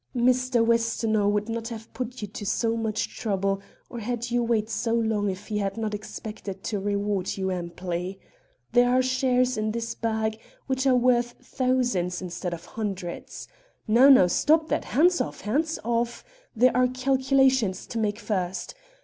"Mr. 0.17 0.65
Westonhaugh 0.65 1.27
would 1.27 1.47
not 1.47 1.67
have 1.67 1.93
put 1.93 2.23
you 2.23 2.27
to 2.27 2.43
so 2.43 2.75
much 2.75 3.15
trouble 3.19 3.61
or 3.87 3.99
had 3.99 4.31
you 4.31 4.41
wait 4.41 4.67
so 4.67 4.95
long 4.95 5.29
if 5.29 5.45
he 5.49 5.59
had 5.59 5.77
not 5.77 5.93
expected 5.93 6.63
to 6.63 6.79
reward 6.79 7.37
you 7.37 7.51
amply. 7.51 8.19
There 8.71 8.89
are 8.89 9.03
shares 9.03 9.57
in 9.59 9.73
this 9.73 9.93
bag 9.93 10.39
which 10.65 10.87
are 10.87 10.95
worth 10.95 11.35
thousands 11.43 12.19
instead 12.19 12.51
of 12.51 12.65
hundreds. 12.65 13.47
Now, 13.87 14.09
now! 14.09 14.25
stop 14.25 14.69
that! 14.69 14.85
hands 14.85 15.21
off! 15.21 15.41
hands 15.41 15.77
off! 15.83 16.23
there 16.55 16.75
are 16.75 16.87
calculations 16.87 17.85
to 17.85 17.99
make 17.99 18.17
first. 18.17 18.73